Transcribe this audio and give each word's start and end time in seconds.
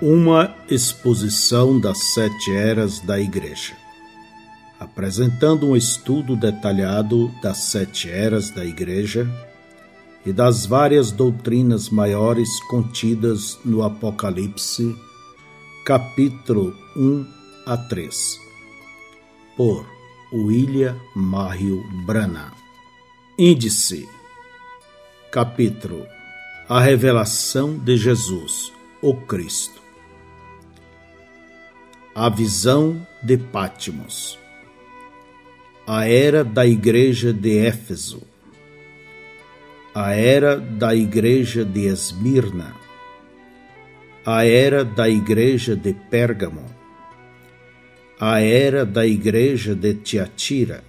Uma 0.00 0.54
exposição 0.70 1.80
das 1.80 1.98
sete 2.14 2.54
eras 2.54 3.00
da 3.00 3.18
Igreja, 3.18 3.76
apresentando 4.78 5.66
um 5.66 5.76
estudo 5.76 6.36
detalhado 6.36 7.32
das 7.42 7.64
sete 7.64 8.08
eras 8.08 8.48
da 8.48 8.64
Igreja 8.64 9.28
e 10.24 10.32
das 10.32 10.64
várias 10.64 11.10
doutrinas 11.10 11.88
maiores 11.88 12.48
contidas 12.68 13.58
no 13.64 13.82
Apocalipse, 13.82 14.96
capítulo 15.84 16.72
1 16.96 17.26
a 17.66 17.76
3, 17.76 18.40
por 19.56 19.84
William 20.32 20.96
Mario 21.16 21.82
Brana. 22.06 22.52
Índice 23.36 24.08
Capítulo 25.32 26.06
A 26.68 26.80
Revelação 26.80 27.76
de 27.76 27.96
Jesus, 27.96 28.72
o 29.02 29.14
Cristo. 29.14 29.77
A 32.20 32.28
visão 32.28 33.06
de 33.22 33.38
Pátimos. 33.38 34.36
A 35.86 36.04
era 36.04 36.42
da 36.42 36.66
igreja 36.66 37.32
de 37.32 37.58
Éfeso. 37.58 38.22
A 39.94 40.14
era 40.14 40.56
da 40.56 40.96
igreja 40.96 41.64
de 41.64 41.86
Esmirna. 41.86 42.74
A 44.26 44.44
era 44.44 44.84
da 44.84 45.08
igreja 45.08 45.76
de 45.76 45.94
Pérgamo. 45.94 46.64
A 48.18 48.40
era 48.40 48.84
da 48.84 49.06
igreja 49.06 49.76
de 49.76 49.94
Tiatira. 49.94 50.82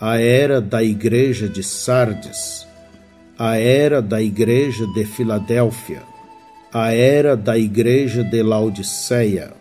A 0.00 0.18
era 0.18 0.58
da 0.62 0.82
igreja 0.82 1.46
de 1.50 1.62
Sardes. 1.62 2.66
A 3.38 3.58
era 3.58 4.00
da 4.00 4.22
igreja 4.22 4.86
de 4.94 5.04
Filadélfia. 5.04 6.02
A 6.72 6.94
era 6.94 7.36
da 7.36 7.58
igreja 7.58 8.24
de 8.24 8.42
Laodiceia 8.42 9.60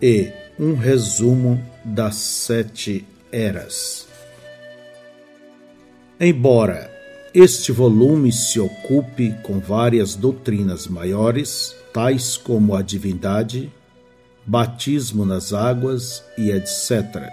e 0.00 0.32
um 0.58 0.74
resumo 0.74 1.62
das 1.84 2.16
sete 2.16 3.06
eras. 3.30 4.06
Embora 6.20 6.90
este 7.34 7.70
volume 7.70 8.32
se 8.32 8.58
ocupe 8.58 9.34
com 9.42 9.60
várias 9.60 10.14
doutrinas 10.14 10.86
maiores, 10.86 11.76
tais 11.92 12.36
como 12.36 12.74
a 12.74 12.82
divindade, 12.82 13.72
batismo 14.44 15.24
nas 15.24 15.52
águas 15.52 16.24
e 16.36 16.50
etc., 16.50 17.30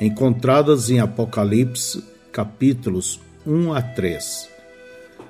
encontradas 0.00 0.90
em 0.90 0.98
Apocalipse, 0.98 2.04
capítulos 2.32 3.20
1 3.46 3.72
a 3.72 3.80
3. 3.80 4.48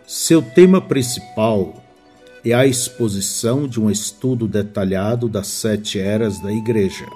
Seu 0.06 0.40
tema 0.40 0.80
principal 0.80 1.81
é 2.44 2.52
a 2.52 2.66
exposição 2.66 3.68
de 3.68 3.80
um 3.80 3.90
estudo 3.90 4.48
detalhado 4.48 5.28
das 5.28 5.46
sete 5.46 5.98
eras 5.98 6.40
da 6.40 6.52
Igreja. 6.52 7.06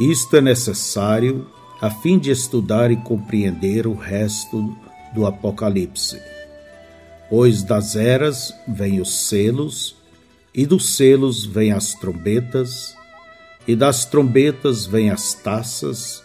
Isto 0.00 0.36
é 0.36 0.40
necessário 0.40 1.46
a 1.80 1.90
fim 1.90 2.18
de 2.18 2.30
estudar 2.30 2.90
e 2.90 2.96
compreender 2.96 3.86
o 3.86 3.94
resto 3.94 4.76
do 5.14 5.24
Apocalipse. 5.24 6.20
Pois 7.28 7.62
das 7.62 7.94
eras 7.94 8.52
vêm 8.66 9.00
os 9.00 9.28
selos, 9.28 9.96
e 10.52 10.66
dos 10.66 10.96
selos 10.96 11.46
vêm 11.46 11.70
as 11.70 11.94
trombetas, 11.94 12.94
e 13.68 13.76
das 13.76 14.04
trombetas 14.04 14.84
vêm 14.84 15.10
as 15.10 15.32
taças, 15.32 16.22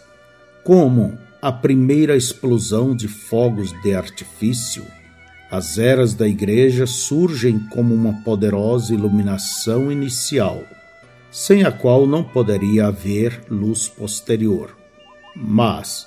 como 0.64 1.16
a 1.40 1.52
primeira 1.52 2.16
explosão 2.16 2.94
de 2.94 3.06
fogos 3.06 3.70
de 3.82 3.94
artifício 3.94 4.84
as 5.56 5.78
eras 5.78 6.12
da 6.12 6.28
Igreja 6.28 6.86
surgem 6.86 7.58
como 7.58 7.94
uma 7.94 8.12
poderosa 8.22 8.92
iluminação 8.92 9.90
inicial, 9.90 10.62
sem 11.30 11.64
a 11.64 11.72
qual 11.72 12.06
não 12.06 12.22
poderia 12.22 12.88
haver 12.88 13.42
luz 13.50 13.88
posterior. 13.88 14.76
Mas, 15.34 16.06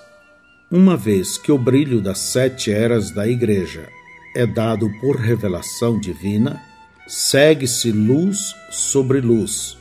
uma 0.71 0.95
vez 0.95 1.37
que 1.37 1.51
o 1.51 1.57
brilho 1.57 1.99
das 1.99 2.19
sete 2.19 2.71
eras 2.71 3.09
da 3.09 3.27
Igreja 3.27 3.89
é 4.35 4.45
dado 4.45 4.87
por 5.01 5.15
revelação 5.15 5.99
divina, 5.99 6.61
segue-se 7.07 7.91
luz 7.91 8.55
sobre 8.69 9.19
luz, 9.19 9.77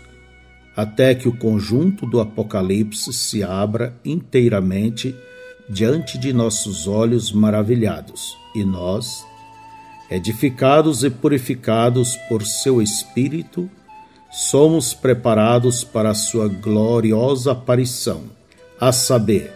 até 0.75 1.15
que 1.15 1.29
o 1.29 1.37
conjunto 1.37 2.07
do 2.07 2.21
Apocalipse 2.21 3.13
se 3.13 3.43
abra 3.43 3.95
inteiramente 4.03 5.15
diante 5.69 6.17
de 6.17 6.33
nossos 6.33 6.87
olhos 6.87 7.31
maravilhados, 7.31 8.35
e 8.55 8.65
nós, 8.65 9.28
edificados 10.11 11.05
e 11.05 11.11
purificados 11.11 12.17
por 12.29 12.45
seu 12.45 12.81
Espírito, 12.81 13.69
somos 14.31 14.95
preparados 14.95 15.85
para 15.85 16.11
a 16.11 16.15
sua 16.15 16.49
gloriosa 16.49 17.53
aparição, 17.53 18.25
a 18.81 18.93
saber, 18.93 19.53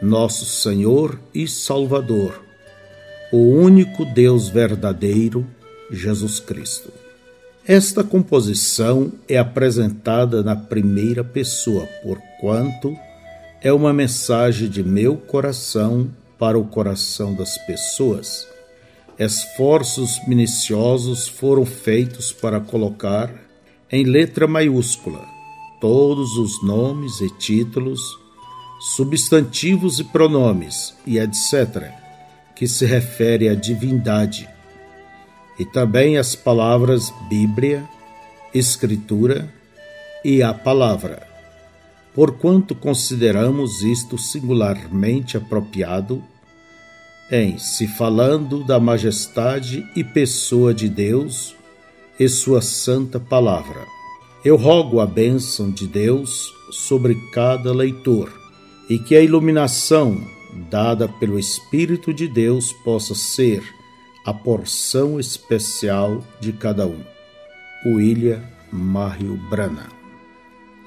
nosso 0.00 0.44
Senhor 0.44 1.18
e 1.34 1.48
Salvador, 1.48 2.42
o 3.32 3.38
único 3.38 4.04
Deus 4.04 4.48
verdadeiro, 4.48 5.46
Jesus 5.90 6.38
Cristo. 6.38 6.90
Esta 7.66 8.02
composição 8.02 9.12
é 9.28 9.36
apresentada 9.36 10.42
na 10.42 10.56
primeira 10.56 11.22
pessoa, 11.22 11.86
porquanto 12.02 12.96
é 13.60 13.72
uma 13.72 13.92
mensagem 13.92 14.68
de 14.68 14.82
meu 14.82 15.16
coração 15.16 16.08
para 16.38 16.58
o 16.58 16.64
coração 16.64 17.34
das 17.34 17.58
pessoas 17.58 18.46
esforços 19.18 20.20
minuciosos 20.28 21.26
foram 21.26 21.66
feitos 21.66 22.32
para 22.32 22.60
colocar 22.60 23.32
em 23.90 24.04
letra 24.04 24.46
maiúscula 24.46 25.26
todos 25.80 26.36
os 26.36 26.62
nomes 26.62 27.20
e 27.20 27.30
títulos, 27.38 28.00
substantivos 28.80 29.98
e 29.98 30.04
pronomes 30.04 30.94
e 31.06 31.18
etc., 31.18 31.92
que 32.54 32.66
se 32.66 32.84
refere 32.84 33.48
à 33.48 33.54
divindade, 33.54 34.48
e 35.58 35.64
também 35.64 36.16
as 36.16 36.34
palavras 36.34 37.12
Bíblia, 37.28 37.88
Escritura 38.52 39.52
e 40.24 40.42
a 40.42 40.52
Palavra, 40.52 41.26
porquanto 42.14 42.74
consideramos 42.74 43.82
isto 43.82 44.18
singularmente 44.18 45.36
apropriado 45.36 46.22
em 47.30 47.58
se 47.58 47.86
falando 47.86 48.64
da 48.64 48.80
majestade 48.80 49.86
e 49.94 50.02
pessoa 50.02 50.72
de 50.72 50.88
Deus 50.88 51.54
e 52.18 52.28
sua 52.28 52.62
santa 52.62 53.20
palavra. 53.20 53.86
Eu 54.44 54.56
rogo 54.56 55.00
a 55.00 55.06
bênção 55.06 55.70
de 55.70 55.86
Deus 55.86 56.52
sobre 56.70 57.14
cada 57.32 57.72
leitor 57.72 58.32
e 58.88 58.98
que 58.98 59.14
a 59.14 59.20
iluminação 59.20 60.20
dada 60.70 61.06
pelo 61.06 61.38
Espírito 61.38 62.12
de 62.14 62.26
Deus 62.26 62.72
possa 62.84 63.14
ser 63.14 63.62
a 64.24 64.32
porção 64.32 65.20
especial 65.20 66.24
de 66.40 66.52
cada 66.52 66.86
um. 66.86 67.00
William 67.86 68.42
Mario 68.72 69.36
Brana. 69.48 69.88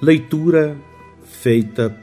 Leitura 0.00 0.76
feita 1.24 1.96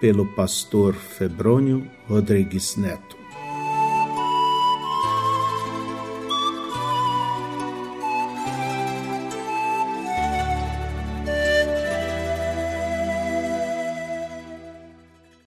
pelo 0.00 0.26
pastor 0.34 0.94
Febrônio 0.94 1.88
Rodrigues 2.08 2.76
Neto. 2.76 3.17